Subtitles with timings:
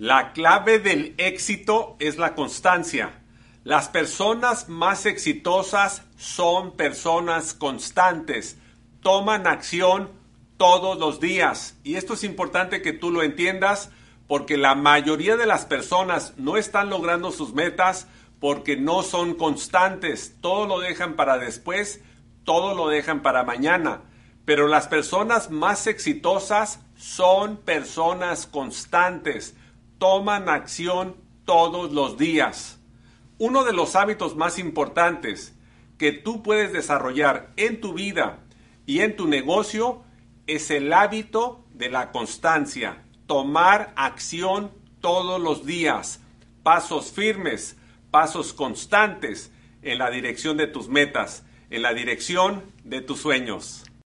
[0.00, 3.20] La clave del éxito es la constancia.
[3.64, 8.56] Las personas más exitosas son personas constantes.
[9.02, 10.08] Toman acción
[10.56, 11.76] todos los días.
[11.84, 13.90] Y esto es importante que tú lo entiendas
[14.26, 18.06] porque la mayoría de las personas no están logrando sus metas
[18.40, 20.34] porque no son constantes.
[20.40, 22.00] Todo lo dejan para después,
[22.44, 24.00] todo lo dejan para mañana.
[24.46, 29.56] Pero las personas más exitosas son personas constantes
[30.00, 31.14] toman acción
[31.44, 32.80] todos los días.
[33.38, 35.54] Uno de los hábitos más importantes
[35.98, 38.40] que tú puedes desarrollar en tu vida
[38.86, 40.02] y en tu negocio
[40.46, 43.04] es el hábito de la constancia.
[43.26, 44.70] Tomar acción
[45.02, 46.20] todos los días.
[46.62, 47.76] Pasos firmes,
[48.10, 53.84] pasos constantes en la dirección de tus metas, en la dirección de tus sueños.